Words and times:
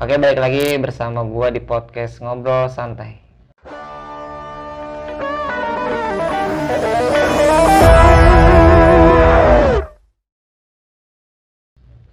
Oke, 0.00 0.16
balik 0.16 0.40
lagi 0.40 0.80
bersama 0.80 1.20
gua 1.28 1.52
di 1.52 1.60
podcast 1.60 2.24
Ngobrol 2.24 2.72
Santai. 2.72 3.20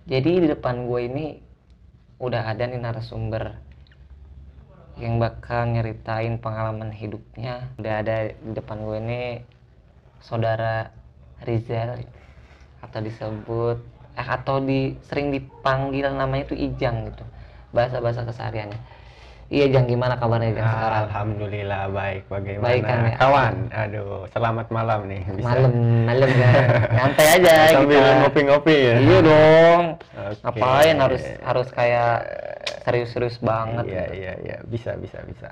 Jadi 0.03 0.31
di 0.43 0.47
depan 0.51 0.83
gue 0.83 0.99
ini 0.99 1.39
udah 2.19 2.51
ada 2.51 2.67
nih 2.67 2.75
narasumber 2.75 3.55
yang 4.99 5.15
bakal 5.15 5.71
nyeritain 5.71 6.43
pengalaman 6.43 6.91
hidupnya. 6.91 7.71
Udah 7.79 8.03
ada 8.03 8.35
di 8.35 8.51
depan 8.51 8.83
gue 8.83 8.97
ini 8.99 9.21
saudara 10.19 10.91
Rizal 11.39 12.03
atau 12.83 12.99
disebut 12.99 13.79
eh, 14.19 14.27
atau 14.27 14.59
di 14.59 14.91
sering 15.07 15.31
dipanggil 15.31 16.11
namanya 16.11 16.51
itu 16.51 16.59
Ijang 16.67 17.15
gitu. 17.15 17.23
Bahasa-bahasa 17.71 18.23
kesehariannya. 18.23 18.79
Iya 19.47 19.71
Jang 19.71 19.87
gimana 19.87 20.19
kabarnya 20.19 20.51
Jang 20.53 20.67
sekarang? 20.67 21.03
Alhamdulillah 21.07 21.83
baik. 21.87 22.27
Bagaimana 22.27 22.67
Baik 22.67 22.81
kan, 22.83 22.99
ya? 22.99 23.15
kawan? 23.15 23.53
Aduh, 23.71 24.27
selamat 24.27 24.67
malam 24.67 24.99
nih. 25.07 25.23
Bisa 25.23 25.47
Malam, 25.47 25.71
malam 26.03 26.29
ya. 26.29 26.49
Nyantai 26.91 27.27
aja 27.39 27.53
sambil 27.71 27.95
kita. 27.97 28.11
ngopi-ngopi 28.19 28.75
ya. 28.75 28.95
Iya 28.99 29.17
dong. 29.23 29.81
Oke. 29.95 30.35
Ngapain 30.43 30.95
harus 30.99 31.23
harus 31.41 31.67
kayak 31.71 32.15
serius-serius 32.83 33.39
banget. 33.39 33.87
Iya, 33.87 34.05
iya, 34.11 34.33
iya. 34.43 34.57
Bisa, 34.67 34.99
bisa, 34.99 35.23
bisa. 35.23 35.49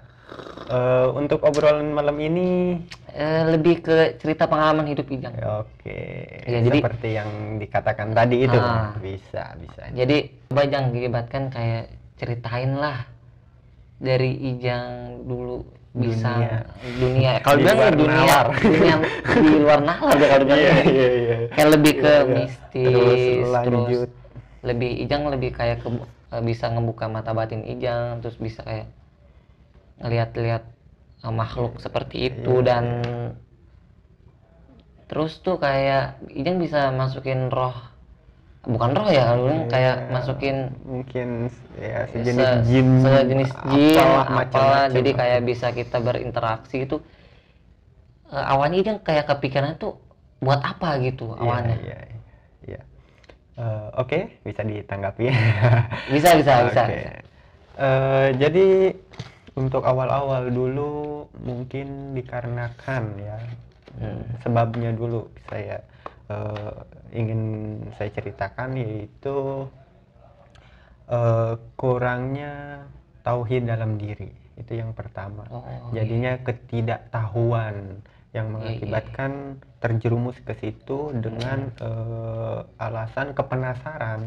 Eh, 0.67 1.07
untuk 1.13 1.39
obrolan 1.41 1.87
malam 1.89 2.19
ini 2.19 2.47
Eh, 3.15 3.43
lebih 3.47 3.79
ke 3.79 3.95
cerita 4.19 4.43
pengalaman 4.43 4.91
hidup 4.91 5.07
Ijang. 5.07 5.31
oke. 5.39 5.99
Ya, 6.43 6.59
jadi- 6.59 6.83
seperti 6.83 7.09
yang 7.15 7.31
dikatakan 7.55 8.11
tadi 8.11 8.43
itu. 8.43 8.59
Ah. 8.59 8.91
Bisa, 8.99 9.55
bisa. 9.55 9.87
Jadi 9.87 10.35
Bajang 10.51 10.91
dilibatkan 10.91 11.47
kayak 11.47 11.95
ceritain 12.15 12.71
lah 12.75 13.07
dari 13.97 14.31
Ijang 14.53 15.23
dulu 15.23 15.63
bisa 15.95 16.35
Dunia. 16.35 16.59
dunia. 16.99 17.31
Kalau 17.47 17.57
bilang 17.57 17.77
dunia, 17.95 18.19
nalar. 18.19 18.47
dunia 18.59 18.95
di 19.31 19.51
luar 19.55 19.79
nalar 19.79 20.15
deh 20.19 20.27
kalau 20.27 20.43
bilang 20.43 20.59
Iya, 20.59 20.73
gitu. 20.75 20.91
iya, 20.91 21.07
iya. 21.15 21.35
Kayak 21.55 21.69
lebih 21.71 21.93
ke 21.95 22.11
iya. 22.11 22.23
mistis, 22.27 22.87
Terus 22.91 23.47
lanjut. 23.47 24.09
lebih 24.59 24.91
Ijang 25.07 25.23
lebih 25.31 25.51
kayak 25.55 25.77
ke 25.79 25.87
eh, 26.35 26.43
bisa 26.43 26.67
ngebuka 26.67 27.07
mata 27.07 27.31
batin 27.31 27.63
Ijang, 27.63 28.19
terus 28.19 28.35
bisa 28.35 28.59
kayak 28.67 28.91
ngeliat-liat 30.03 30.63
eh, 31.23 31.31
makhluk 31.33 31.79
seperti 31.79 32.27
itu 32.27 32.59
Iya, 32.59 32.65
dan 32.67 32.85
terus 35.05 35.39
tuh 35.39 35.55
kayak 35.55 36.19
Ijang 36.33 36.57
bisa 36.59 36.91
masukin 36.91 37.47
roh 37.47 37.75
bukan 38.65 38.89
roh 38.97 39.09
ya 39.13 39.23
kalau 39.29 39.41
bilang 39.45 39.63
kayak 39.69 39.95
masukin 40.09 40.55
mungkin 40.83 41.27
ya 41.77 42.09
se- 42.09 42.25
sejenis 42.25 42.49
jin 42.65 42.87
sejenis 43.01 43.51
jin 43.71 43.97
apalah, 44.25 44.89
jadi 44.89 45.11
kayak 45.13 45.39
bisa 45.45 45.67
kita 45.71 45.97
berinteraksi 46.01 46.85
itu 46.85 46.97
Eh, 48.25 48.41
awalnya 48.41 48.81
Ijang 48.81 48.99
kayak 49.05 49.29
kepikiran 49.29 49.77
tuh 49.77 50.01
buat 50.41 50.57
apa 50.57 50.97
gitu 50.97 51.37
Iya, 51.37 51.41
awalnya 51.45 51.77
iya, 51.85 51.99
iya, 52.01 52.17
iya. 52.65 52.81
Eh, 53.55 53.87
Oke, 54.01 54.41
bisa 54.41 54.65
ditanggapi. 54.65 55.29
bisa 56.09 56.29
bisa 56.41 56.53
bisa, 56.65 56.65
Oke. 56.65 56.65
bisa. 56.73 56.83
Eh, 57.77 58.27
jadi 58.41 58.67
untuk 59.53 59.85
awal-awal 59.85 60.49
dulu 60.49 60.91
mungkin 61.39 62.17
dikarenakan 62.17 63.03
ya 63.21 63.37
Hmm. 63.95 64.27
sebabnya 64.43 64.91
dulu 64.91 65.31
saya 65.47 65.79
eh, 66.29 66.75
ingin 67.13 67.41
saya 67.97 68.09
ceritakan 68.13 68.77
yaitu 68.77 69.67
eh, 71.09 71.53
kurangnya 71.77 72.85
tauhid 73.25 73.65
dalam 73.69 73.97
diri. 73.97 74.29
Itu 74.55 74.77
yang 74.77 74.95
pertama. 74.95 75.43
Oh, 75.51 75.63
Jadinya 75.91 76.39
ketidaktahuan 76.41 78.01
yang 78.31 78.51
Iya, 78.51 78.51
iya, 78.51 78.51
mengakibatkan 78.51 79.31
terjerumus 79.79 80.37
ke 80.43 80.53
situ 80.59 81.11
dengan 81.15 81.71
eh, 81.79 82.59
alasan 82.79 83.31
kepenasaran. 83.35 84.21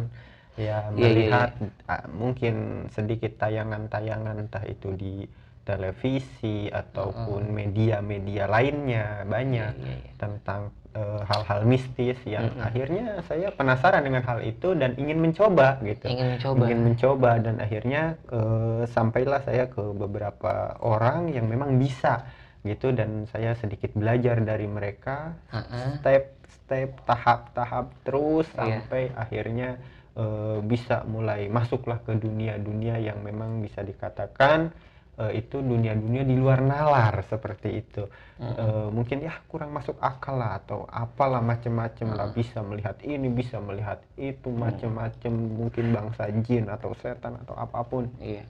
Ya 0.58 0.58
Iya, 0.58 0.78
iya, 0.82 0.90
melihat 0.90 1.50
ah, 1.86 2.02
mungkin 2.10 2.86
sedikit 2.90 3.38
tayangan-tayangan 3.38 4.42
entah 4.42 4.64
itu 4.66 4.90
di 4.98 5.14
televisi 5.62 6.66
ataupun 6.72 7.52
media-media 7.52 8.48
lainnya 8.48 9.22
banyak 9.28 9.72
Iya, 9.76 9.84
iya, 9.84 9.94
iya. 10.02 10.12
tentang 10.16 10.72
eh, 10.98 11.20
hal-hal 11.22 11.62
mistis 11.64 12.18
yang 12.26 12.50
Mm-mm. 12.50 12.66
akhirnya 12.66 13.06
saya 13.24 13.54
penasaran 13.54 14.02
dengan 14.02 14.26
hal 14.26 14.42
itu 14.42 14.74
dan 14.74 14.98
ingin 14.98 15.22
mencoba 15.22 15.78
gitu 15.86 16.10
ingin 16.10 16.34
mencoba 16.34 16.62
ingin 16.66 16.80
mencoba 16.82 17.30
dan 17.38 17.54
akhirnya 17.62 18.02
eh, 18.28 18.82
sampailah 18.90 19.40
saya 19.46 19.70
ke 19.70 19.82
beberapa 19.94 20.74
orang 20.82 21.30
yang 21.30 21.46
memang 21.46 21.78
bisa 21.78 22.26
gitu 22.66 22.90
dan 22.90 23.24
saya 23.30 23.54
sedikit 23.54 23.94
belajar 23.94 24.42
dari 24.42 24.66
mereka 24.66 25.38
Heeh. 25.54 26.02
step-step 26.02 26.90
tahap-tahap 27.06 27.94
terus 28.02 28.50
Iya. 28.50 28.82
sampai 28.82 29.02
akhirnya 29.14 29.78
eh, 30.18 30.58
bisa 30.66 31.06
mulai 31.06 31.46
masuklah 31.46 32.02
ke 32.02 32.18
dunia-dunia 32.18 32.98
yang 32.98 33.22
memang 33.22 33.62
bisa 33.62 33.80
dikatakan 33.80 34.74
eh, 35.18 35.42
itu 35.42 35.58
dunia-dunia 35.58 36.22
di 36.22 36.34
luar 36.38 36.62
nalar 36.62 37.26
seperti 37.26 37.68
itu. 37.82 38.06
Eh, 38.38 38.88
mungkin 38.94 39.26
ya 39.26 39.34
kurang 39.50 39.74
masuk 39.74 39.98
akal 39.98 40.38
lah 40.38 40.62
atau 40.62 40.86
apalah 40.86 41.42
macem-macem 41.42 42.14
lah. 42.14 42.30
Bisa 42.30 42.62
melihat 42.62 42.94
ini 43.02 43.26
bisa 43.26 43.58
melihat 43.58 43.98
itu 44.14 44.48
macem-macem 44.48 45.30
mungkin 45.34 45.90
bangsa 45.90 46.30
jin 46.46 46.70
atau 46.70 46.94
setan 46.96 47.34
atau 47.42 47.58
apa 47.58 47.82
pun. 47.82 48.06
Iya. 48.22 48.46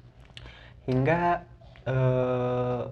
Hingga 0.84 1.20
eh, 1.88 2.82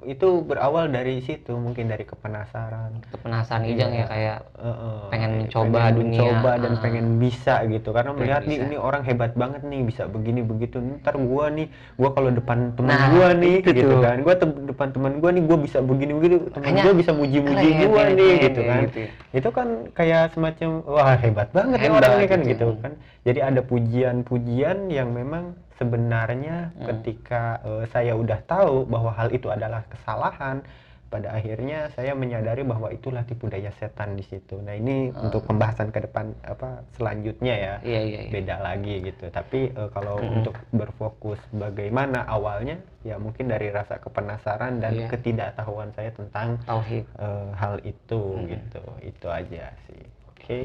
itu 0.00 0.40
berawal 0.40 0.86
dari 0.86 1.18
situ 1.18 1.50
mungkin 1.52 1.86
dari 1.86 2.02
kepenasaran 2.02 3.02
kepenasaran 3.08 3.64
Ijang 3.64 3.90
Iya. 3.90 3.98
ya 3.98 4.06
kayak 4.06 4.38
Eh, 4.58 4.66
eh, 4.66 5.02
Pengen 5.08 5.30
mencoba 5.38 5.78
dunia. 5.88 6.18
mencoba 6.18 6.52
dan 6.56 6.72
Ah. 6.72 6.80
pengen 6.80 7.06
bisa 7.16 7.54
gitu 7.64 7.88
karena 7.88 8.10
Pengen 8.10 8.20
melihat 8.20 8.42
nih 8.44 8.58
ini 8.60 8.76
orang 8.76 9.02
hebat 9.02 9.32
banget 9.32 9.62
nih 9.62 9.80
bisa 9.82 10.02
begini 10.04 10.40
begitu 10.42 10.76
ntar 10.98 11.14
gua 11.14 11.46
nih 11.48 11.66
gua 11.94 12.10
kalau 12.10 12.30
depan 12.30 12.74
teman 12.74 12.90
Nah, 12.90 13.08
gua 13.08 13.28
nih 13.32 13.54
itu 13.56 13.70
gitu 13.72 13.86
tuh. 13.88 14.00
kan 14.00 14.16
gua 14.20 14.34
tem- 14.34 14.58
depan 14.64 14.88
teman 14.88 15.12
gua 15.16 15.30
nih 15.30 15.42
gua 15.44 15.58
bisa 15.58 15.78
begini 15.78 16.12
begini 16.12 16.34
teman 16.48 16.74
gua 16.76 16.94
bisa 16.94 17.12
muji-muji 17.12 17.68
gua 17.80 17.86
keren, 18.02 18.12
nih 18.12 18.28
keren, 18.28 18.44
gitu 18.44 18.60
kan 18.60 18.80
gitu 18.84 18.98
ya. 18.98 19.08
itu 19.30 19.48
kan 19.48 19.68
kayak 19.92 20.22
semacam 20.32 20.68
wah 20.84 21.14
hebat 21.16 21.48
banget 21.50 21.76
ya 21.76 21.84
Hebat 21.84 22.00
orang 22.00 22.12
ini 22.14 22.26
kan 22.26 22.40
gitu. 22.40 22.48
gitu 22.50 22.66
kan 22.78 22.92
jadi 23.22 23.40
ada 23.44 23.60
pujian-pujian 23.62 24.78
yang 24.88 25.08
memang 25.10 25.54
sebenarnya 25.78 26.74
Hmm. 26.74 26.86
ketika 26.86 27.42
eh, 27.62 27.84
saya 27.88 28.12
udah 28.12 28.38
tahu 28.44 28.84
bahwa 28.84 29.14
hal 29.14 29.30
itu 29.30 29.48
adalah 29.48 29.86
kesalahan 29.88 30.60
pada 31.08 31.32
akhirnya 31.32 31.88
saya 31.96 32.12
menyadari 32.12 32.60
bahwa 32.62 32.92
itulah 32.92 33.24
tipu 33.24 33.48
daya 33.48 33.72
setan 33.72 34.12
di 34.12 34.20
situ 34.20 34.60
nah 34.60 34.76
ini 34.76 35.08
untuk 35.08 35.40
pembahasan 35.40 35.88
ke 35.88 36.04
depan 36.04 36.36
apa 36.44 36.84
selanjutnya 36.92 37.54
ya 37.56 37.74
Hmm. 37.80 37.88
iya 37.88 38.00
iya, 38.04 38.20
iya. 38.26 38.30
beda 38.30 38.56
lagi 38.60 38.94
gitu 39.00 39.24
tapi 39.32 39.72
eh, 39.72 39.88
kalau 39.88 40.20
Mm-mm. 40.20 40.36
untuk 40.44 40.52
berfokus 40.68 41.40
bagaimana 41.48 42.28
awalnya 42.28 42.76
ya 43.00 43.16
mungkin 43.16 43.48
dari 43.48 43.72
rasa 43.72 43.96
kepenasaran 43.96 44.84
dan 44.84 45.00
Iya. 45.00 45.08
ketidaktahuan 45.08 45.88
saya 45.96 46.12
tentang 46.12 46.60
tauhid 46.68 47.08
eh, 47.16 47.48
hal 47.56 47.80
itu 47.82 48.20
Hmm. 48.36 48.44
gitu 48.52 48.82
itu 49.00 49.26
aja 49.32 49.64
sih 49.88 50.02
oke 50.28 50.58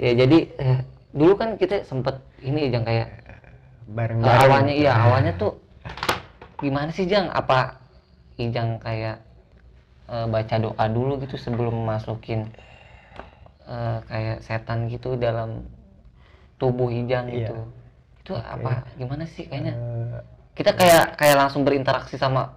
ya 0.00 0.10
jadi 0.16 0.38
eh, 0.64 0.78
dulu 1.12 1.36
kan 1.36 1.60
kita 1.60 1.84
sempet 1.84 2.16
ini 2.40 2.72
Jang 2.72 2.88
kayak 2.88 3.20
bareng 3.88 4.18
eh, 4.20 4.24
bareng 4.24 4.42
awalnya 4.48 4.74
iya 4.74 4.92
awalnya 4.96 5.32
tuh 5.36 5.52
gimana 6.60 6.88
sih 6.94 7.04
Jang? 7.04 7.28
Apa 7.28 7.76
Ijang 8.40 8.80
kayak 8.80 9.20
eh, 10.08 10.26
baca 10.26 10.54
doa 10.58 10.84
dulu 10.88 11.20
gitu 11.22 11.36
sebelum 11.36 11.84
masukin 11.84 12.48
eh, 13.68 13.98
kayak 14.08 14.38
setan 14.44 14.88
gitu 14.88 15.14
dalam 15.20 15.64
tubuh 16.56 16.88
Ijang 16.88 17.28
Iya. 17.28 17.50
gitu? 17.50 17.54
Itu 18.24 18.32
apa 18.40 18.88
gimana 18.96 19.28
sih 19.28 19.44
kayaknya? 19.44 19.74
Eh, 19.76 20.18
kita 20.54 20.72
kayak 20.72 21.18
kayak 21.18 21.36
langsung 21.36 21.66
berinteraksi 21.66 22.14
sama 22.16 22.54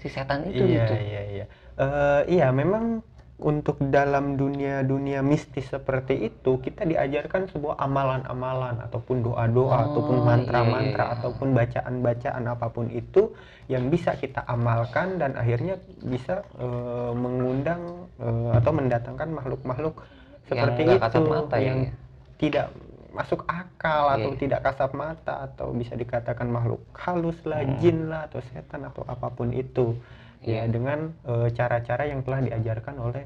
si 0.00 0.08
setan 0.08 0.42
itu 0.48 0.64
iya 0.66 0.82
gitu. 0.88 0.94
iya 0.98 1.22
iya. 1.30 1.44
Eh, 1.76 2.20
iya 2.40 2.46
memang 2.50 3.04
untuk 3.36 3.76
dalam 3.92 4.40
dunia-dunia 4.40 5.20
mistis 5.20 5.68
seperti 5.68 6.32
itu 6.32 6.56
kita 6.56 6.88
diajarkan 6.88 7.52
sebuah 7.52 7.76
amalan-amalan 7.76 8.80
ataupun 8.80 9.20
doa-doa 9.20 9.68
Oh, 9.76 9.84
ataupun 9.92 10.16
mantra-mantra 10.24 11.04
iya, 11.04 11.10
iya. 11.12 11.16
ataupun 11.20 11.48
bacaan-bacaan 11.52 12.44
apa 12.48 12.66
pun 12.72 12.88
itu 12.88 13.36
yang 13.68 13.92
bisa 13.92 14.16
kita 14.16 14.40
amalkan 14.48 15.20
dan 15.20 15.36
akhirnya 15.36 15.76
bisa 16.00 16.48
eh, 16.56 17.12
mengundang 17.12 18.08
eh, 18.16 18.56
atau 18.56 18.72
mendatangkan 18.72 19.28
makhluk-makhluk 19.28 20.00
seperti 20.48 20.80
nggak 20.88 21.04
itu 21.04 21.20
mata 21.28 21.56
ya, 21.60 21.64
yang 21.68 21.78
ya. 21.84 21.92
tidak 22.40 22.66
masuk 23.12 23.44
akal 23.48 24.12
atau 24.12 24.30
Iya. 24.32 24.38
tidak 24.40 24.60
kasat 24.62 24.92
mata 24.92 25.34
atau 25.44 25.72
bisa 25.72 25.92
dikatakan 25.92 26.48
makhluk 26.48 26.84
halus 26.96 27.36
lah, 27.44 27.64
Hmm. 27.64 27.76
jin 27.80 27.98
lah 28.08 28.28
atau 28.28 28.40
setan 28.44 28.84
atau 28.84 29.04
apa 29.04 29.28
pun 29.28 29.52
itu 29.52 29.96
ya 30.44 30.64
Iya. 30.64 30.72
dengan 30.72 30.98
eh, 31.24 31.48
cara-cara 31.54 32.04
yang 32.08 32.20
telah 32.26 32.40
diajarkan 32.44 32.94
oleh 33.00 33.24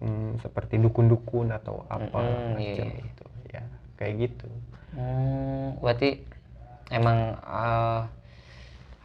mm, 0.00 0.40
seperti 0.40 0.80
dukun-dukun 0.80 1.52
atau 1.52 1.84
apa 1.88 2.20
iya, 2.22 2.52
macam 2.54 2.86
iya. 2.88 3.04
itu 3.04 3.26
ya 3.52 3.62
kayak 3.98 4.14
gitu 4.28 4.48
Hmm, 4.96 5.76
berarti 5.84 6.24
emang 6.88 7.36
eh, 7.36 8.00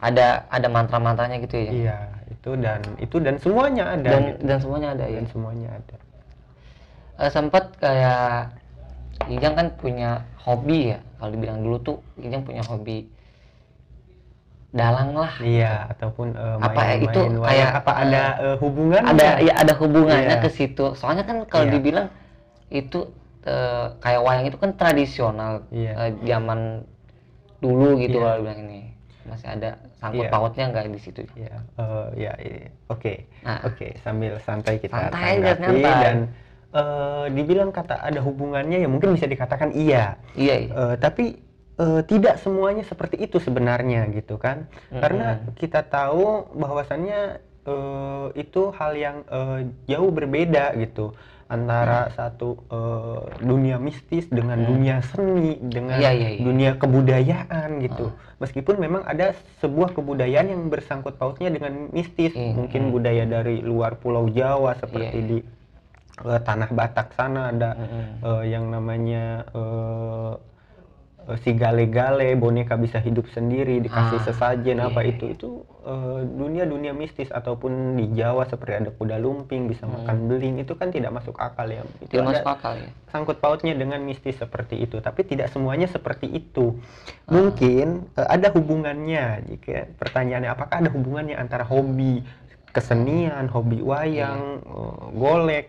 ada 0.02 0.48
ada 0.48 0.68
mantra-mantranya 0.72 1.36
gitu 1.44 1.56
ya 1.60 1.70
iya 1.70 1.98
itu 2.32 2.50
dan 2.58 2.80
itu 2.98 3.16
dan 3.22 3.36
semuanya 3.38 3.84
ada 3.94 4.08
dan 4.08 4.22
gitu. 4.32 4.40
dan 4.48 4.58
semuanya 4.58 4.88
ada 4.96 5.04
ya 5.06 5.16
dan 5.20 5.26
semuanya 5.28 5.68
ada 5.76 5.96
Eh, 7.20 7.30
sempat 7.30 7.76
kayak 7.78 8.50
Ijang 9.30 9.54
kan 9.54 9.66
punya 9.78 10.26
hobi 10.42 10.96
ya 10.96 10.98
kalau 11.20 11.30
dibilang 11.30 11.60
dulu 11.62 11.76
tuh 11.78 11.96
Ijang 12.18 12.42
punya 12.42 12.64
hobi 12.66 13.06
dalang 14.72 15.12
lah 15.12 15.32
iya 15.38 15.84
ataupun 15.92 16.32
eh, 16.32 16.56
Apa 16.58 16.80
main, 16.80 16.98
itu 17.04 17.20
main 17.20 17.34
wayang. 17.36 17.44
kayak, 17.44 17.70
apa 17.76 17.92
ada 17.94 18.22
eh, 18.40 18.56
hubungan 18.56 19.02
ada 19.04 19.28
ya 19.38 19.52
ada 19.54 19.72
hubungannya 19.76 20.36
Iya. 20.36 20.42
ke 20.42 20.48
situ 20.48 20.84
soalnya 20.96 21.24
kan 21.24 21.44
kalau 21.44 21.68
Iya. 21.68 21.72
dibilang 21.76 22.08
itu 22.68 23.00
eh, 23.44 23.86
kayak 24.00 24.20
wayang 24.22 24.44
itu 24.48 24.56
kan 24.56 24.70
tradisional 24.72 25.52
Iya. 25.68 25.92
eh, 25.94 26.10
zaman 26.24 26.88
dulu 27.60 28.00
gitu 28.00 28.16
Iya. 28.16 28.24
kalau 28.24 28.36
dibilang 28.40 28.60
ini 28.64 28.80
masih 29.22 29.48
ada 29.50 29.70
sangkut 29.96 30.24
Iya. 30.24 30.32
pautnya 30.32 30.64
nggak 30.66 30.84
di 30.88 30.98
situ 30.98 31.20
ya 31.36 31.52
eh, 31.76 32.06
ya 32.18 32.32
oke 32.88 33.14
Nah. 33.44 33.60
oke 33.62 33.88
sambil 34.00 34.40
santai 34.40 34.80
kita 34.80 34.96
Santai 34.96 35.36
tanggapi 35.38 35.78
santai. 35.84 36.00
dan 36.00 36.16
eh, 36.72 37.24
dibilang 37.28 37.70
kata 37.70 38.00
ada 38.00 38.18
hubungannya 38.18 38.80
ya 38.80 38.88
mungkin 38.88 39.12
bisa 39.12 39.28
dikatakan 39.28 39.76
iya 39.76 40.16
iya 40.32 40.54
iya 40.58 40.72
Eh, 40.72 40.94
tapi 40.96 41.36
eh, 41.82 42.00
tidak 42.06 42.38
semuanya 42.38 42.86
seperti 42.86 43.18
itu 43.18 43.42
sebenarnya 43.42 44.06
gitu 44.14 44.38
kan. 44.38 44.70
Karena 44.88 45.42
kita 45.58 45.82
tahu 45.82 46.46
bahwasannya 46.54 47.20
eh, 47.66 48.26
itu 48.38 48.70
hal 48.78 48.92
yang 48.94 49.16
eh, 49.26 49.58
jauh 49.90 50.14
berbeda 50.14 50.78
gitu. 50.78 51.10
Antara 51.52 52.08
satu 52.16 52.64
eh, 52.72 53.20
dunia 53.44 53.76
mistis 53.76 54.24
dengan 54.32 54.56
dunia 54.56 55.04
seni 55.04 55.60
dengan 55.60 56.00
Iya, 56.00 56.10
iya, 56.16 56.28
iya. 56.38 56.42
dunia 56.48 56.70
kebudayaan 56.80 57.76
gitu. 57.84 58.08
Meskipun 58.40 58.80
memang 58.80 59.04
ada 59.04 59.36
sebuah 59.60 59.92
kebudayaan 59.92 60.48
yang 60.48 60.62
bersangkut 60.72 61.20
pautnya 61.20 61.52
dengan 61.52 61.92
mistis. 61.92 62.32
Hmm, 62.32 62.56
mungkin 62.56 62.88
hmm. 62.88 62.92
budaya 62.96 63.24
dari 63.28 63.60
luar 63.60 64.00
Pulau 64.00 64.32
Jawa 64.32 64.80
seperti 64.80 65.18
Iya, 65.20 65.28
di 65.28 65.38
eh, 66.24 66.40
tanah 66.40 66.72
Batak 66.72 67.12
sana 67.20 67.52
ada 67.52 67.76
Mm-mm. 67.76 68.04
eh, 68.24 68.44
yang 68.48 68.72
namanya 68.72 69.44
eh, 69.52 70.32
si 71.38 71.52
gale-gale 71.52 72.34
boneka 72.34 72.74
bisa 72.74 72.98
hidup 72.98 73.28
sendiri 73.28 73.78
dikasih 73.78 74.18
Ah, 74.18 74.24
sesajen 74.24 74.76
iya, 74.76 74.86
apa 74.86 75.00
iya, 75.00 75.14
itu. 75.14 75.24
itu 75.30 75.50
eh, 75.82 76.20
dunia-dunia 76.24 76.90
mistis 76.92 77.28
ataupun 77.28 77.94
di 77.94 78.10
Jawa 78.12 78.42
seperti 78.44 78.72
ada 78.76 78.90
kuda 78.90 79.16
lumping 79.16 79.66
bisa 79.66 79.84
makan 79.84 80.26
beling 80.26 80.58
itu 80.58 80.72
kan 80.72 80.88
tidak 80.88 81.10
masuk 81.10 81.34
akal 81.36 81.64
ya. 81.64 81.82
Itu 81.98 82.10
tidak 82.12 82.26
masuk 82.32 82.48
akal 82.48 82.74
ya. 82.76 82.90
sangkut 83.08 83.38
pautnya 83.38 83.72
dengan 83.72 84.00
mistis 84.00 84.34
seperti 84.34 84.80
itu 84.80 84.98
tapi 84.98 85.22
tidak 85.22 85.46
semuanya 85.48 85.86
seperti 85.86 86.26
itu. 86.26 86.74
Ah. 87.24 87.32
mungkin 87.32 88.10
eh, 88.12 88.26
ada 88.26 88.50
hubungannya 88.50 89.24
jika 89.46 89.86
pertanyaannya 89.96 90.50
apakah 90.50 90.76
ada 90.80 90.90
hubungannya 90.90 91.34
antara 91.34 91.62
hobi 91.62 92.26
kesenian 92.68 93.46
hobi 93.46 93.78
wayang 93.78 94.58
Iya. 94.58 94.74
eh, 94.74 95.02
golek 95.14 95.66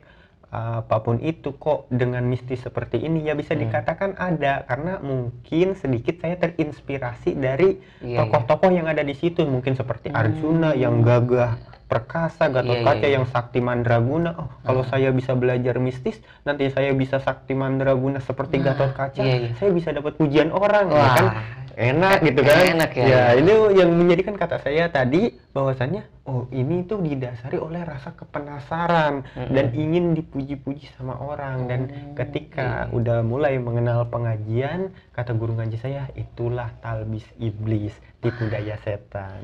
apa 0.53 1.01
pun 1.01 1.17
itu 1.17 1.57
kok 1.57 1.89
dengan 1.89 2.21
mistis 2.29 2.61
seperti 2.61 3.01
ini 3.01 3.25
ya 3.25 3.33
Hmm. 3.33 3.41
bisa 3.41 3.57
dikatakan 3.57 4.13
ada. 4.21 4.61
Karena 4.69 5.01
mungkin 5.01 5.73
sedikit 5.73 6.21
saya 6.21 6.37
terinspirasi 6.37 7.33
dari 7.33 7.81
Iya, 8.05 8.21
tokoh-tokoh 8.21 8.69
yang 8.69 8.85
ada 8.85 9.01
di 9.01 9.17
situ. 9.17 9.41
Mungkin 9.49 9.73
seperti 9.73 10.13
Arjuna 10.13 10.77
yang 10.77 11.01
gagah 11.01 11.57
perkasa 11.83 12.47
Gatot 12.47 12.73
Iya, 12.75 12.85
Kaca 12.85 13.05
iya. 13.05 13.15
yang 13.15 13.25
sakti 13.25 13.59
mandraguna 13.59 14.31
oh 14.35 14.49
kalau 14.61 14.83
saya 14.83 15.09
bisa 15.09 15.33
belajar 15.33 15.77
mistis 15.77 16.17
nanti 16.41 16.67
saya 16.67 16.91
bisa 16.91 17.17
sakti 17.17 17.53
mandraguna 17.53 18.17
seperti 18.17 18.57
Nah, 18.57 18.71
Gatot 18.71 18.91
Kaca 18.91 19.19
iya, 19.19 19.35
iya. 19.39 19.49
saya 19.55 19.69
bisa 19.69 19.89
dapat 19.89 20.15
pujian 20.15 20.49
orang 20.49 20.87
ya 20.87 20.95
Wah. 20.95 21.13
kan 21.13 21.27
enak 21.73 22.21
gitu 22.21 22.45
kan 22.45 22.61
Enak 22.69 22.91
ya. 22.93 23.33
itu 23.33 23.73
yang 23.73 23.89
menjadikan 23.89 24.37
kata 24.37 24.61
saya 24.61 24.85
tadi 24.87 25.33
bahwasannya 25.49 26.05
oh 26.23 26.45
ini 26.49 26.85
tuh 26.85 27.01
didasari 27.01 27.57
oleh 27.57 27.81
rasa 27.81 28.13
kepenasaran 28.13 29.25
dan 29.49 29.73
ingin 29.73 30.13
dipuji-puji 30.13 30.93
sama 30.93 31.17
orang 31.17 31.65
dan 31.65 31.81
Oh, 31.83 32.13
ketika 32.15 32.85
iya. 32.85 32.93
udah 32.93 33.17
mulai 33.21 33.57
mengenal 33.57 34.05
pengajian 34.05 34.93
kata 35.11 35.33
guru 35.33 35.57
ngaji 35.57 35.77
saya 35.77 36.05
itulah 36.13 36.69
talbis 36.79 37.25
iblis 37.37 37.91
tipu 38.21 38.45
daya 38.45 38.77
setan 38.79 39.41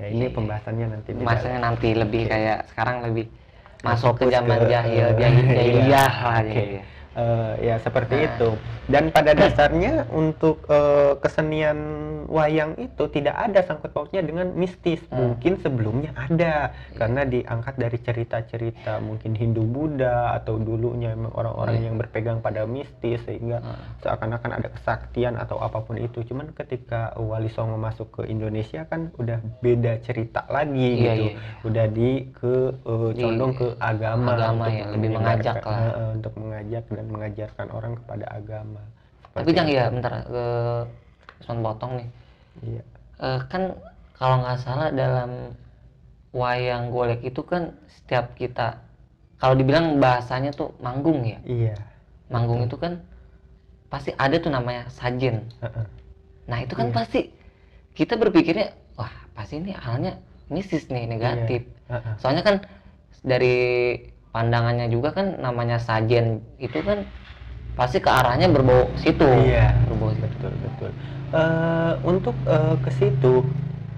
ya 0.00 0.06
ini 0.08 0.24
Iya. 0.24 0.32
pembahasannya 0.32 0.86
nanti 0.88 1.08
dalam. 1.12 1.60
nanti 1.60 1.88
lebih 1.92 2.22
Oke. 2.24 2.30
kayak 2.32 2.58
sekarang 2.72 2.96
lebih 3.04 3.26
masuk 3.80 4.12
ke 4.16 4.24
zaman 4.28 4.58
jahil 4.64 5.06
jahil 5.20 5.44
iya, 5.44 5.54
jahiliyah 5.56 6.12
lah 6.24 6.40
oke. 6.40 6.64
Eh, 7.12 7.54
ya 7.60 7.74
seperti 7.76 8.14
Nah. 8.14 8.26
itu 8.28 8.48
dan 8.86 9.10
pada 9.10 9.34
dasarnya 9.34 10.06
untuk 10.08 10.62
eh, 10.64 11.18
kesenian 11.18 11.78
wayang 12.24 12.78
itu 12.78 13.02
tidak 13.08 13.34
ada 13.36 13.58
sangkut 13.60 13.90
pautnya 13.90 14.22
dengan 14.22 14.46
mistis 14.52 15.02
Hmm. 15.04 15.34
mungkin 15.34 15.58
sebelumnya 15.58 16.14
ada 16.16 16.70
Iya. 16.70 16.94
karena 16.96 17.22
diangkat 17.24 17.74
dari 17.76 17.98
cerita-cerita 17.98 19.02
mungkin 19.02 19.34
Hindu 19.34 19.62
Buddha 19.64 20.30
atau 20.32 20.54
dulunya 20.56 21.10
memang 21.10 21.34
orang-orang 21.34 21.76
Iya. 21.76 21.84
yang 21.84 21.96
berpegang 21.98 22.38
pada 22.38 22.62
mistis 22.64 23.18
sehingga 23.20 23.58
Hmm. 23.58 23.74
seakan-akan 24.00 24.50
ada 24.54 24.68
kesaktian 24.70 25.34
atau 25.34 25.58
apa 25.58 25.82
pun 25.82 25.98
itu 25.98 26.22
cuman 26.22 26.54
ketika 26.54 27.10
Wali 27.16 27.50
Songo 27.50 27.74
masuk 27.74 28.06
ke 28.12 28.22
Indonesia 28.24 28.86
kan 28.86 29.10
udah 29.16 29.42
beda 29.58 29.98
cerita 29.98 30.46
lagi 30.46 30.70
Iya, 30.94 31.18
gitu 31.18 31.26
iya, 31.26 31.34
iya. 31.34 31.58
udah 31.64 31.86
di 31.90 32.10
ke 32.30 32.54
Di 33.10 33.18
condong 33.18 33.52
ke 33.52 33.66
agama, 33.76 34.30
agama 34.32 34.64
untuk 34.64 34.78
ya, 34.78 34.86
lebih 34.88 35.08
mengajak 35.10 35.54
lah. 35.60 35.78
eh, 35.90 36.10
untuk 36.14 36.32
mengajak 36.36 36.84
dan 37.00 37.08
mengajarkan 37.08 37.66
orang 37.72 37.96
kepada 37.96 38.28
agama 38.28 38.84
tapi 39.32 39.48
Seperti 39.48 39.56
jangan 39.56 39.72
itu. 39.72 39.78
ya 39.80 39.84
bentar 39.88 40.12
ke 40.28 40.44
Usman 41.40 41.58
potong 41.64 41.92
nih 41.96 42.08
iya 42.60 42.82
Eh, 43.20 43.40
kan 43.48 43.76
kalau 44.16 44.40
nggak 44.40 44.58
salah 44.60 44.88
dalam 44.92 45.52
wayang 46.32 46.88
golek 46.88 47.20
itu 47.20 47.40
kan 47.42 47.72
setiap 47.88 48.32
kita 48.32 48.80
kalau 49.36 49.52
dibilang 49.52 49.96
bahasanya 49.96 50.52
tuh 50.52 50.72
manggung 50.78 51.24
ya 51.24 51.36
iya 51.44 51.76
manggung 52.28 52.64
itu 52.64 52.76
kan 52.76 53.00
pasti 53.88 54.12
ada 54.14 54.36
tuh 54.36 54.48
namanya 54.48 54.88
sajen 54.88 55.48
Heeh. 55.60 55.84
nah 56.46 56.58
itu 56.60 56.72
kan 56.72 56.88
Iya. 56.88 56.96
pasti 56.96 57.20
kita 57.92 58.16
berpikirnya 58.16 58.72
wah 58.94 59.12
pasti 59.32 59.58
ini 59.58 59.76
halnya 59.76 60.16
mistis 60.48 60.88
nih 60.88 61.04
negatif 61.04 61.64
Iya. 61.64 62.00
Heeh. 62.00 62.14
soalnya 62.16 62.40
kan 62.40 62.56
dari 63.20 63.56
pandangannya 64.34 64.86
juga 64.94 65.10
kan 65.16 65.26
namanya 65.42 65.76
sajen 65.82 66.38
itu 66.62 66.78
kan 66.80 66.98
pasti 67.78 67.98
ke 68.04 68.10
arahnya 68.10 68.46
berbau 68.52 68.92
situ 68.98 69.24
Iya, 69.24 69.72
berbau 69.88 70.10
situ 70.12 70.26
betul 70.26 70.52
betul. 70.64 70.90
Eh, 71.30 71.92
untuk 72.02 72.34
eh, 72.46 72.76
ke 72.82 72.90
situ, 72.90 73.34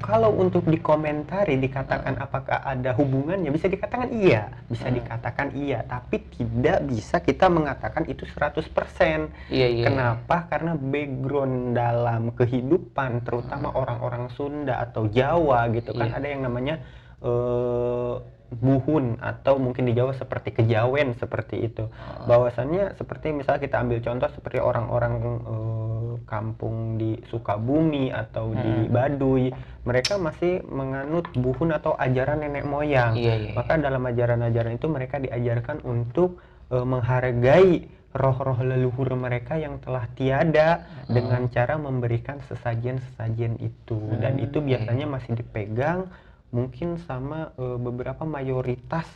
kalau 0.02 0.30
untuk 0.34 0.66
dikomentari 0.68 1.56
dikatakan 1.56 2.18
apakah 2.20 2.58
ada 2.62 2.90
hubungannya, 2.92 3.48
bisa 3.54 3.70
dikatakan 3.70 4.10
iya, 4.12 4.50
bisa 4.68 4.90
Hmm. 4.90 4.98
dikatakan 4.98 5.48
iya, 5.56 5.78
tapi 5.86 6.16
tidak 6.28 6.78
bisa 6.90 7.16
kita 7.22 7.46
mengatakan 7.48 8.04
itu 8.10 8.26
100%. 8.28 9.30
iya 9.48 9.66
iya 9.72 9.84
Kenapa? 9.88 10.46
Karena 10.50 10.74
background 10.76 11.74
dalam 11.74 12.22
kehidupan, 12.34 13.24
terutama 13.26 13.72
orang-orang 13.72 14.28
Sunda 14.36 14.78
atau 14.84 15.06
Jawa 15.08 15.70
gitu 15.72 15.90
kan, 15.94 16.10
Hmm. 16.10 16.12
Iya. 16.12 16.18
ada 16.18 16.26
yang 16.28 16.42
namanya 16.46 16.74
eh, 17.22 18.14
buhun 18.52 19.16
atau 19.16 19.56
mungkin 19.56 19.88
di 19.88 19.96
Jawa 19.96 20.12
seperti 20.12 20.52
kejawen 20.52 21.16
seperti 21.16 21.64
itu. 21.64 21.88
Oh. 21.88 22.28
Bahwasannya 22.28 23.00
seperti 23.00 23.32
misalnya 23.32 23.64
kita 23.64 23.80
ambil 23.80 24.04
contoh 24.04 24.28
seperti 24.28 24.58
orang-orang 24.60 25.12
eh, 25.24 26.12
kampung 26.28 27.00
di 27.00 27.16
Sukabumi 27.28 28.12
atau 28.12 28.52
di 28.52 28.60
Hmm. 28.84 28.92
Baduy, 28.92 29.48
mereka 29.82 30.20
masih 30.20 30.60
menganut 30.68 31.32
buhun 31.32 31.72
atau 31.72 31.96
ajaran 31.96 32.44
nenek 32.44 32.68
moyang. 32.68 33.16
iya 33.16 33.40
iya 33.40 33.50
Maka 33.56 33.80
dalam 33.80 34.04
ajaran-ajaran 34.04 34.76
itu 34.76 34.86
mereka 34.86 35.16
diajarkan 35.16 35.80
untuk 35.82 36.36
eh, 36.68 36.84
menghargai 36.84 37.88
roh-roh 38.12 38.60
leluhur 38.60 39.16
mereka 39.16 39.56
yang 39.56 39.80
telah 39.80 40.04
tiada 40.12 40.84
dengan 41.08 41.48
cara 41.48 41.80
memberikan 41.80 42.44
sesajen-sesajen 42.44 43.56
itu 43.58 43.96
dan 44.20 44.36
Hmm, 44.36 44.44
itu 44.44 44.60
iya. 44.60 44.76
biasanya 44.76 45.06
masih 45.08 45.32
dipegang 45.32 46.12
mungkin 46.52 47.00
sama 47.00 47.50
eh, 47.56 47.78
beberapa 47.80 48.22
mayoritas 48.22 49.08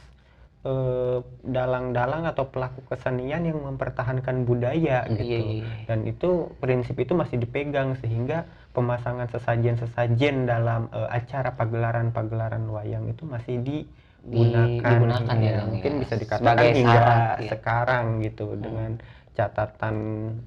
eh, 0.65 1.21
dalang-dalang 1.45 2.25
atau 2.27 2.49
pelaku 2.49 2.81
kesenian 2.89 3.45
yang 3.45 3.61
mempertahankan 3.63 4.43
budaya 4.43 5.05
Iya, 5.07 5.15
gitu 5.15 5.45
iya, 5.45 5.63
iya. 5.63 5.85
dan 5.87 5.99
itu 6.05 6.51
prinsip 6.59 6.97
itu 6.97 7.13
masih 7.13 7.37
dipegang 7.39 7.95
sehingga 8.01 8.49
pemasangan 8.73 9.29
sesajen-sesajen 9.31 10.45
dalam 10.45 10.89
eh, 10.91 11.09
acara 11.13 11.53
pagelaran-pagelaran 11.53 12.65
wayang 12.67 13.07
itu 13.07 13.23
masih 13.25 13.61
digunakan, 13.61 14.81
digunakan 14.83 15.37
ya, 15.39 15.53
Ya, 15.53 15.61
mungkin 15.63 15.93
ya. 15.93 16.01
bisa 16.03 16.15
dikatakan 16.17 16.41
Sebagai 16.43 16.71
hingga 16.75 16.93
syarat, 16.99 17.37
ya. 17.39 17.51
sekarang 17.53 18.07
gitu 18.21 18.47
dengan 18.57 18.91
catatan 19.37 19.97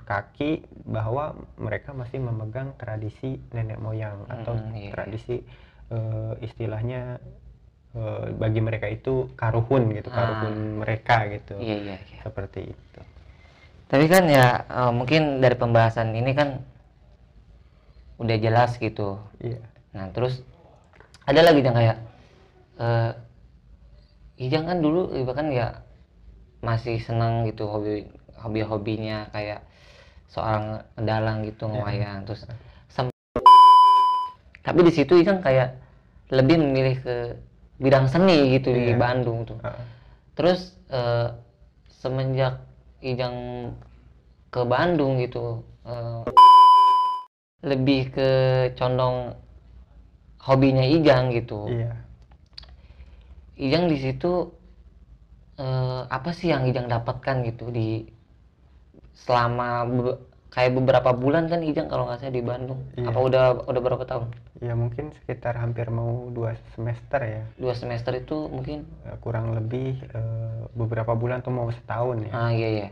kaki 0.01 0.51
bahwa 0.84 1.38
mereka 1.55 1.93
masih 1.93 2.17
memegang 2.19 2.74
tradisi 2.75 3.38
nenek 3.53 3.77
moyang 3.77 4.25
atau 4.25 4.58
Mm, 4.58 4.74
iya. 4.74 4.89
tradisi 4.89 5.46
eh, 5.89 6.34
istilahnya 6.46 7.17
eh, 7.98 8.25
bagi 8.38 8.62
mereka 8.62 8.88
itu 8.89 9.29
karuhun 9.36 9.89
gitu 9.93 10.10
Ah. 10.13 10.15
karuhun 10.17 10.55
mereka 10.81 11.25
gitu. 11.34 11.58
Iya 11.58 11.75
iya 11.81 11.96
iya. 11.98 12.19
seperti 12.24 12.69
itu. 12.74 13.01
Tapi 13.89 14.05
kan 14.05 14.24
ya 14.29 14.63
eh, 14.69 14.91
mungkin 14.93 15.41
dari 15.41 15.55
pembahasan 15.58 16.13
ini 16.13 16.31
kan 16.38 16.62
udah 18.19 18.38
jelas 18.38 18.75
gitu. 18.77 19.17
Iya. 19.39 19.62
Nah 19.96 20.12
terus 20.12 20.43
ada 21.25 21.41
lagi 21.46 21.62
yang 21.62 21.75
kayak 21.77 21.98
eh 22.79 23.12
Ijang 24.39 24.72
kan 24.72 24.79
dulu 24.79 25.12
bahkan 25.27 25.51
ya 25.51 25.84
masih 26.63 26.96
senang 27.03 27.43
gitu 27.43 27.67
hobi 27.67 28.08
hobi 28.39 28.63
hobinya 28.63 29.27
kayak 29.36 29.60
seorang 30.31 30.79
dalang 30.96 31.43
gitu 31.43 31.67
ngewayang 31.67 32.24
terus 32.24 32.48
sem- 32.48 32.69
tapi 34.62 34.80
di 34.84 34.92
situ 34.92 35.16
Ijang 35.16 35.39
kayak 35.39 35.75
lebih 36.30 36.60
memilih 36.60 36.98
ke 37.01 37.16
bidang 37.80 38.06
seni 38.06 38.60
gitu 38.60 38.70
di 38.70 38.92
Iya. 38.94 39.00
Bandung 39.00 39.48
tuh 39.48 39.58
Heeh. 39.63 39.84
terus 40.36 40.75
eh, 40.92 41.32
semenjak 41.89 42.60
Ijang 43.00 43.36
ke 44.51 44.62
Bandung 44.63 45.18
gitu 45.18 45.63
eh, 45.88 46.22
lebih 47.63 48.12
ke 48.12 48.30
condong 48.75 49.36
hobinya 50.44 50.84
Ijang 50.84 51.32
gitu 51.32 51.68
iya 51.72 51.92
Ijang 53.60 53.92
di 53.92 53.98
situ 54.00 54.54
eh, 55.58 56.01
apa 56.08 56.32
sih 56.32 56.51
yang 56.51 56.68
Ijang 56.68 56.88
dapatkan 56.88 57.44
gitu 57.48 57.72
di 57.72 58.08
selama 59.20 59.84
kayak 60.50 60.74
beberapa 60.74 61.13
bulan 61.13 61.46
kan 61.46 61.62
Ijang 61.62 61.88
kalau 61.94 62.10
nggak 62.10 62.25
salah 62.25 62.34
di 62.34 62.44
Bandung. 62.44 62.82
Iya. 62.98 63.13
apa 63.13 63.20
udah 63.22 63.46
udah 63.70 63.82
berapa 63.82 64.03
tahun? 64.06 64.27
Ya 64.60 64.74
mungkin 64.74 65.13
sekitar 65.22 65.56
hampir 65.62 65.88
mau 65.94 66.27
dua 66.34 66.58
semester 66.74 67.22
ya. 67.22 67.41
Dua 67.62 67.74
semester 67.77 68.18
itu 68.18 68.50
mungkin? 68.50 68.84
Eh, 69.06 69.18
kurang 69.22 69.53
lebih 69.53 70.01
eh, 70.01 70.62
beberapa 70.74 71.13
bulan 71.13 71.46
tuh 71.46 71.53
mau 71.53 71.70
setahun 71.70 72.25
ya. 72.25 72.32
Ah 72.34 72.51
iya 72.51 72.70
iya. 72.70 72.88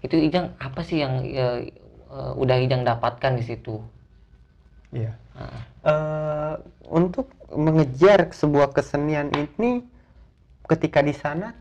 Itu 0.00 0.16
Ijang 0.16 0.56
apa 0.56 0.80
sih 0.80 1.04
yang 1.04 1.20
eh, 1.28 1.68
eh, 2.08 2.32
udah 2.40 2.56
Ijang 2.64 2.82
dapatkan 2.88 3.32
di 3.36 3.44
situ? 3.44 3.76
Iya. 4.96 5.12
Ah, 5.36 5.60
eh 5.84 6.54
untuk 6.88 7.28
mengejar 7.52 8.32
sebuah 8.32 8.72
kesenian 8.72 9.28
ini 9.36 9.84
ketika 10.64 11.04
di 11.04 11.12
sana 11.12 11.52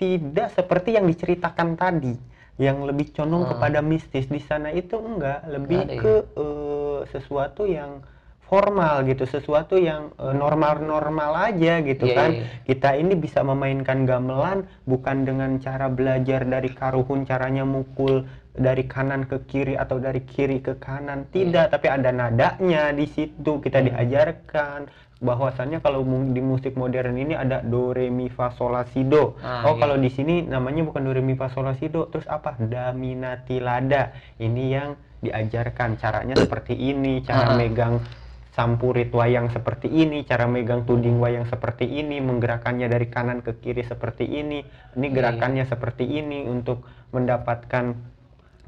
tidak 0.00 0.54
seperti 0.54 0.96
yang 0.96 1.04
diceritakan 1.04 1.76
tadi 1.76 2.14
yang 2.58 2.82
lebih 2.82 3.14
condong 3.14 3.46
Ah. 3.46 3.50
kepada 3.54 3.78
mistis 3.80 4.26
di 4.26 4.38
sana 4.38 4.68
itu 4.70 4.98
enggak 4.98 5.46
lebih 5.46 5.80
ya? 5.86 5.96
ke 5.96 6.14
eh, 6.34 6.98
sesuatu 7.08 7.64
yang 7.64 8.02
formal 8.44 9.04
gitu 9.04 9.24
sesuatu 9.24 9.76
yang 9.76 10.10
eh, 10.16 10.34
normal-normal 10.34 11.52
aja 11.52 11.78
gitu 11.80 12.04
Iya, 12.04 12.16
kan 12.16 12.30
iya, 12.32 12.42
iya. 12.42 12.64
kita 12.66 12.90
ini 12.96 13.14
bisa 13.14 13.40
memainkan 13.40 14.02
gamelan 14.04 14.66
bukan 14.84 15.22
dengan 15.22 15.56
cara 15.58 15.86
belajar 15.86 16.42
dari 16.42 16.72
karuhun 16.72 17.22
caranya 17.22 17.62
mukul 17.62 18.24
dari 18.58 18.84
kanan 18.84 19.24
ke 19.24 19.46
kiri 19.46 19.74
atau 19.74 19.96
dari 19.96 20.20
kiri 20.20 20.58
ke 20.58 20.76
kanan. 20.76 21.24
Tidak 21.30 21.70
tapi 21.70 21.86
ada 21.86 22.10
nadanya 22.10 22.90
di 22.90 23.06
situ. 23.06 23.62
Kita 23.62 23.78
Hmm. 23.78 23.88
diajarkan 23.88 24.80
bahwasannya 25.18 25.78
kalau 25.78 26.02
mu- 26.02 26.30
di 26.30 26.38
musik 26.38 26.74
modern 26.74 27.14
ini 27.14 27.34
ada 27.34 27.58
do 27.58 27.90
re 27.90 28.06
mi 28.06 28.26
fa 28.26 28.50
sol 28.50 28.74
la 28.74 28.86
si 28.86 29.02
do. 29.02 29.34
Ah, 29.40 29.66
oh 29.66 29.74
iya. 29.74 29.80
kalau 29.80 29.96
di 29.96 30.10
sini 30.10 30.42
namanya 30.42 30.82
bukan 30.84 31.02
do 31.02 31.10
re 31.10 31.18
mi 31.18 31.34
fa 31.34 31.48
sol 31.48 31.64
la 31.64 31.74
si 31.74 31.86
do. 31.86 32.06
Terus 32.06 32.26
apa? 32.26 32.54
Da 32.58 32.90
mi 32.90 33.14
na 33.14 33.38
ti 33.38 33.58
la 33.58 33.78
da. 33.78 34.10
Ini 34.36 34.64
yang 34.68 34.90
diajarkan. 35.18 35.96
Caranya 35.96 36.34
seperti 36.34 36.74
ini. 36.74 37.22
Cara 37.22 37.50
Ah. 37.50 37.56
megang 37.56 38.02
sampurit 38.50 39.14
wayang 39.14 39.54
seperti 39.54 39.86
ini, 39.86 40.26
cara 40.26 40.50
megang 40.50 40.82
tuding 40.82 41.22
wayang 41.22 41.46
seperti 41.46 41.86
ini, 41.86 42.18
menggerakkannya 42.18 42.90
dari 42.90 43.06
kanan 43.06 43.38
ke 43.38 43.54
kiri 43.54 43.86
seperti 43.86 44.26
ini, 44.26 44.66
ini 44.98 45.06
Iya, 45.06 45.14
gerakannya 45.14 45.62
seperti 45.62 46.02
ini 46.02 46.42
untuk 46.42 46.82
mendapatkan 47.14 47.94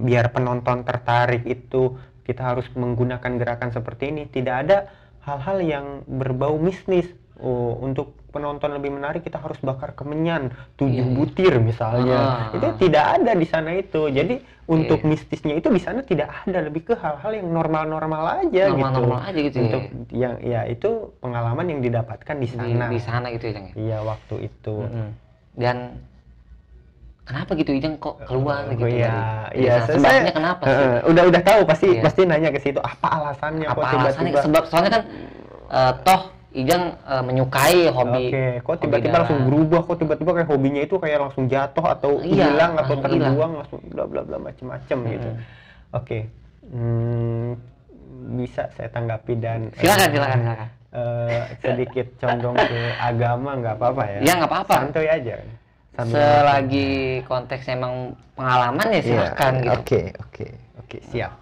biar 0.01 0.33
penonton 0.33 0.83
tertarik 0.83 1.45
itu 1.45 1.97
kita 2.25 2.43
harus 2.55 2.67
menggunakan 2.73 3.33
gerakan 3.37 3.71
seperti 3.71 4.11
ini. 4.11 4.23
Tidak 4.27 4.57
ada 4.67 4.89
hal-hal 5.23 5.59
yang 5.61 5.87
berbau 6.07 6.57
mistis. 6.57 7.07
Oh, 7.41 7.73
untuk 7.81 8.21
penonton 8.37 8.77
lebih 8.77 8.93
menarik 8.93 9.25
kita 9.25 9.41
harus 9.41 9.57
bakar 9.65 9.97
kemenyan 9.97 10.53
tujuh 10.77 10.93
Iya, 10.93 11.09
iya. 11.09 11.17
butir 11.17 11.53
misalnya. 11.57 12.21
Ah. 12.21 12.53
Itu 12.53 12.69
tidak 12.77 13.05
ada 13.17 13.33
di 13.33 13.47
sana 13.49 13.71
itu. 13.73 14.13
Jadi 14.13 14.45
untuk 14.69 15.01
Iya. 15.01 15.09
mistisnya 15.09 15.55
itu 15.57 15.73
di 15.73 15.81
sana 15.81 16.05
tidak 16.05 16.29
ada, 16.45 16.69
lebih 16.69 16.85
ke 16.85 16.95
hal-hal 17.01 17.33
yang 17.33 17.49
normal-normal 17.49 18.45
aja 18.45 18.69
gitu. 18.69 18.77
normal-normal 18.77 19.21
aja 19.25 19.39
gitu 19.41 19.57
Untuk 19.57 19.83
ya 20.13 20.29
yang 20.29 20.35
ya 20.45 20.61
itu 20.69 20.91
pengalaman 21.19 21.67
yang 21.67 21.81
didapatkan 21.81 22.37
di 22.37 22.45
di, 22.45 22.53
sana. 22.53 22.87
di 22.93 23.01
sana 23.01 23.27
gitu 23.33 23.45
ya 23.49 23.53
ya? 23.57 23.73
Iya, 23.75 23.99
waktu 24.05 24.35
itu. 24.45 24.77
Mm-mm. 24.85 25.09
dan 25.51 25.77
kenapa 27.31 27.51
gitu 27.55 27.71
Ijang 27.71 27.95
kok 27.97 28.19
keluar 28.25 28.63
Oh, 28.63 28.73
gitu 28.73 28.85
iya, 28.85 29.15
dari 29.47 29.63
iya, 29.63 29.75
saya- 29.81 29.97
sebabnya 29.97 30.33
kenapa 30.35 30.63
sih 30.63 30.75
Heeh, 30.75 30.97
udah 31.07 31.23
udah 31.25 31.43
tahu 31.43 31.61
pasti 31.65 31.87
Iya. 31.89 32.03
pasti 32.03 32.21
nanya 32.25 32.51
ke 32.51 32.59
situ 32.59 32.81
apa 32.81 33.09
alasannya 33.09 33.65
apa 33.65 33.79
kok 33.79 33.87
alasannya 33.87 34.11
tiba-tiba 34.29 34.41
sebab 34.43 34.63
soalnya 34.67 34.91
kan 34.91 35.03
eh, 35.71 35.93
toh 36.03 36.23
Ijang 36.51 36.85
eh, 36.99 37.23
menyukai 37.23 37.81
hobi 37.89 38.25
Oke, 38.27 38.43
kok 38.59 38.67
hobi 38.69 38.83
tiba-tiba 38.83 39.17
langsung 39.17 39.41
berubah, 39.47 39.81
kok 39.81 39.97
tiba-tiba 39.97 40.31
kayak 40.35 40.49
hobinya 40.49 40.83
itu 40.83 40.97
kayak 40.99 41.19
langsung 41.21 41.45
jatuh 41.47 41.85
atau 41.89 42.19
Iya, 42.19 42.51
hilang 42.51 42.73
atau 42.75 42.95
terbuang 42.99 43.53
langsung 43.55 43.79
bla 43.87 44.03
bla 44.03 44.21
bla 44.21 44.37
macem-macem 44.41 44.99
gitu. 45.09 45.31
Mm-mm. 45.31 45.95
Oke, 45.95 46.19
Hmm, 46.67 47.55
bisa 48.33 48.67
saya 48.71 48.87
tanggapi 48.89 49.35
dan 49.37 49.71
silakan 49.73 49.87
eh, 50.01 50.11
silakan 50.11 50.39
silakan 50.39 50.69
eh, 50.91 51.43
sedikit 51.59 52.07
condong 52.17 52.55
ke 52.57 52.79
agama 52.97 53.51
nggak 53.57 53.75
apa-apa 53.75 54.03
ya? 54.09 54.19
ya 54.21 54.33
nggak 54.37 54.51
apa-apa 54.51 54.75
Santuy 54.77 55.07
aja. 55.07 55.35
Sambil 56.01 56.17
selagi 56.17 56.91
konteks 57.29 57.65
emang 57.69 58.17
pengalaman 58.35 58.87
ya 58.89 58.93
Iya, 58.95 59.03
silahkan 59.05 59.53
gitu 59.61 59.77
Oke, 59.77 60.01
oke, 60.17 60.47
oke, 60.81 60.99
siap. 61.13 61.33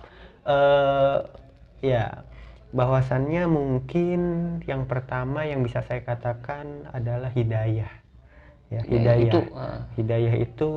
Eh 0.45 1.17
ya, 1.85 2.27
bahwasannya 2.75 3.47
mungkin 3.49 4.21
yang 4.67 4.85
pertama 4.85 5.47
yang 5.47 5.63
bisa 5.63 5.81
saya 5.85 6.03
katakan 6.03 6.89
adalah 6.91 7.31
hidayah. 7.33 7.89
Ya, 8.69 8.81
Ya, 8.81 8.81
hidayah. 8.85 9.25
itu 9.25 9.39
eh, 9.49 9.79
Hidayah 9.97 10.35
itu 10.37 10.71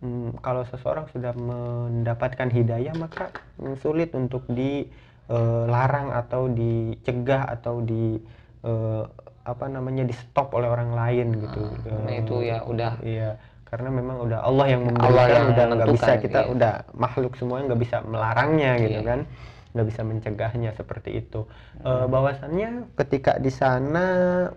mm, 0.00 0.40
kalau 0.40 0.64
seseorang 0.64 1.04
sudah 1.12 1.36
mendapatkan 1.36 2.48
hidayah 2.48 2.94
maka 2.96 3.28
mm, 3.60 3.76
sulit 3.82 4.10
untuk 4.16 4.48
dilarang 4.48 6.12
atau 6.14 6.48
dicegah 6.48 7.44
atau 7.50 7.82
di 7.82 8.16
eh, 8.64 9.04
apa 9.46 9.70
namanya 9.70 10.02
di 10.02 10.10
stop 10.12 10.50
oleh 10.52 10.66
orang 10.66 10.90
lain 10.90 11.26
gitu. 11.38 11.62
karena 11.86 12.10
Eh, 12.10 12.18
itu 12.20 12.34
ya 12.42 12.58
udah 12.66 12.92
Iya, 13.00 13.30
karena 13.62 13.88
memang 13.94 14.16
udah 14.26 14.38
Allah 14.42 14.66
yang 14.66 14.82
memberikan, 14.82 15.06
Allah 15.06 15.26
yang 15.30 15.44
udah 15.54 15.64
nggak 15.70 15.90
bisa 15.94 16.12
kita 16.18 16.40
iya. 16.42 16.50
udah 16.50 16.72
makhluk 16.98 17.32
semuanya 17.38 17.64
nggak 17.70 17.82
bisa 17.86 17.96
melarangnya 18.02 18.70
gitu 18.82 19.00
Iya. 19.00 19.06
kan, 19.06 19.20
nggak 19.76 19.88
bisa 19.92 20.02
mencegahnya 20.02 20.72
seperti 20.72 21.20
itu. 21.20 21.44
Hmm. 21.78 21.84
Eh, 21.84 22.06
bahwasannya 22.08 22.96
ketika 22.96 23.36
di 23.36 23.52
sana 23.52 24.06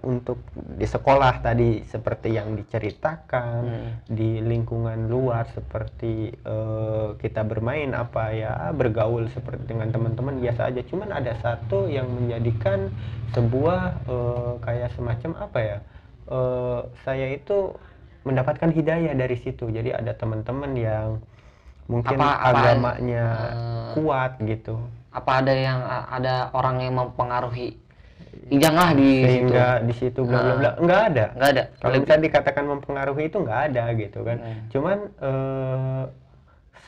untuk 0.02 0.40
di 0.56 0.88
sekolah 0.88 1.44
tadi 1.44 1.84
seperti 1.84 2.32
yang 2.32 2.56
diceritakan 2.56 3.62
Hmm. 3.68 3.92
di 4.08 4.40
lingkungan 4.40 5.12
luar 5.12 5.52
seperti 5.52 6.32
eh, 6.32 7.08
kita 7.20 7.44
bermain 7.44 7.92
apa 7.92 8.32
ya 8.32 8.72
bergaul 8.72 9.28
seperti 9.28 9.76
dengan 9.76 9.92
teman-teman 9.92 10.40
biasa 10.40 10.72
aja. 10.72 10.82
Cuman 10.88 11.12
ada 11.12 11.36
satu 11.38 11.92
yang 11.92 12.08
menjadikan 12.08 12.88
sebuah 13.36 13.82
eh, 14.08 14.54
kayak 14.64 14.96
semacam 14.96 15.32
apa 15.44 15.60
ya? 15.60 15.78
eh, 16.30 16.82
saya 17.04 17.28
itu 17.36 17.76
mendapatkan 18.24 18.70
hidayah 18.70 19.18
dari 19.18 19.36
situ. 19.36 19.68
Jadi 19.68 19.90
ada 19.90 20.14
teman-teman 20.14 20.72
yang 20.78 21.18
mungkin 21.90 22.22
Apa- 22.22 22.54
agamanya 22.54 23.26
eh, 23.50 23.88
kuat 23.98 24.38
gitu, 24.46 24.78
apa 25.10 25.32
ada 25.42 25.54
yang 25.54 25.80
ada 25.86 26.54
orang 26.54 26.86
yang 26.86 26.94
mempengaruhi 26.98 27.78
Ijang 28.50 28.76
lah 28.78 28.92
di 28.98 29.10
situ 29.10 29.26
sehingga 29.30 29.68
di 29.86 29.94
situ 29.94 30.20
bla 30.26 30.40
bla 30.42 30.54
bla 30.58 30.72
nggak 30.82 31.02
ada. 31.14 31.26
nggak 31.38 31.50
ada 31.54 31.64
Kalau 31.78 31.96
misalnya 32.02 32.24
dikatakan 32.30 32.64
mempengaruhi 32.66 33.24
itu 33.30 33.38
nggak 33.46 33.60
ada 33.70 33.84
gitu 33.94 34.20
kan. 34.26 34.38
Hmm. 34.42 34.60
Cuman 34.74 34.98
eh, 35.22 36.04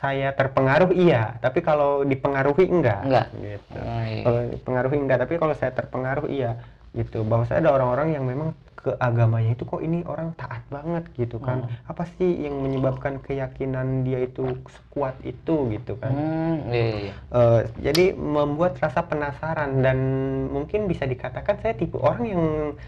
saya 0.02 0.34
terpengaruh 0.34 0.90
iya, 0.90 1.38
tapi 1.38 1.62
kalau 1.62 2.02
dipengaruhi 2.02 2.66
enggak. 2.66 3.06
Enggak. 3.06 3.26
Gitu. 3.38 3.78
Oh, 3.78 4.02
iya. 4.02 4.22
Kalau 4.26 4.40
dipengaruhi 4.50 4.98
enggak, 4.98 5.18
tapi 5.22 5.34
kalau 5.38 5.54
saya 5.54 5.70
terpengaruh 5.70 6.26
iya 6.26 6.58
gitu. 6.98 7.22
Bahwa 7.22 7.46
saya 7.46 7.62
ada 7.62 7.70
orang-orang 7.70 8.18
yang 8.18 8.26
memang 8.26 8.58
ke 8.74 8.90
agamanya 8.98 9.52
itu 9.52 9.62
kok 9.62 9.78
ini 9.78 10.02
orang 10.02 10.34
taat 10.34 10.64
banget 10.66 11.04
gitu 11.14 11.36
kan. 11.38 11.68
Hmm. 11.68 11.90
Apa 11.92 12.08
sih 12.16 12.26
yang 12.42 12.58
menyebabkan 12.58 13.20
keyakinan 13.20 14.02
dia 14.02 14.24
itu 14.24 14.58
sekuat 14.66 15.14
itu 15.22 15.70
gitu 15.70 15.94
kan. 16.00 16.10
Hmm, 16.10 16.56
iya, 16.66 16.82
iya, 16.82 16.98
iya. 16.98 17.12
Eh, 17.30 17.60
jadi 17.78 18.04
membuat 18.12 18.80
rasa 18.80 19.04
penasaran 19.04 19.84
dan 19.84 19.98
mungkin 20.48 20.88
bisa 20.88 21.04
dikatakan 21.04 21.60
saya 21.60 21.76
tipe 21.76 21.94
orang 22.00 22.24
yang 22.24 22.42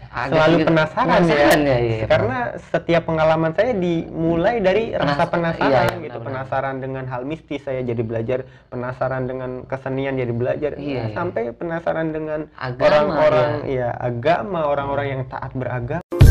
Agak 0.09 0.35
selalu 0.35 0.57
penasaran, 0.65 1.07
penasaran 1.21 1.59
ya. 1.61 1.69
ya, 1.69 1.77
iya. 1.79 2.05
Karena 2.09 2.37
setiap 2.73 3.03
pengalaman 3.05 3.51
saya 3.53 3.71
dimulai 3.71 4.55
dari 4.59 4.83
rasa 4.91 5.29
Penas- 5.29 5.31
penasaran 5.31 5.69
iya, 5.69 5.79
iya, 5.79 5.83
gitu. 5.85 6.17
benar-benar. 6.17 6.25
Penasaran 6.25 6.75
dengan 6.81 7.03
hal 7.07 7.21
mistis 7.23 7.61
saya 7.61 7.79
jadi 7.79 8.03
belajar, 8.03 8.39
penasaran 8.67 9.23
dengan 9.25 9.49
kesenian 9.63 10.17
jadi 10.17 10.33
belajar, 10.33 10.71
Iya, 10.75 11.07
iya. 11.07 11.15
sampai 11.15 11.55
penasaran 11.55 12.09
dengan 12.09 12.49
orang-orang 12.59 13.51
ya 13.69 13.95
agama, 13.95 14.67
orang-orang 14.67 15.07
yang 15.07 15.21
taat 15.29 15.53
beragama 15.53 15.74
agama 15.75 16.24